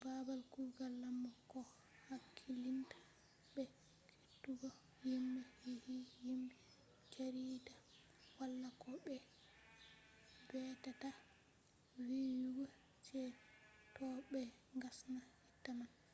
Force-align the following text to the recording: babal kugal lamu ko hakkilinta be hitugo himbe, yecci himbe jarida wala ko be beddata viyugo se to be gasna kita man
babal 0.05 0.41
kugal 0.53 0.93
lamu 1.01 1.29
ko 1.51 1.59
hakkilinta 2.05 2.97
be 3.53 3.63
hitugo 4.25 4.67
himbe, 5.03 5.41
yecci 5.65 5.95
himbe 6.21 6.55
jarida 7.13 7.73
wala 8.37 8.67
ko 8.81 8.89
be 9.05 9.17
beddata 10.49 11.09
viyugo 12.03 12.65
se 13.07 13.21
to 13.95 14.07
be 14.31 14.41
gasna 14.81 15.19
kita 15.53 15.71
man 15.79 15.91